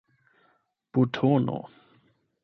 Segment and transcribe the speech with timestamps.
[0.93, 1.57] butono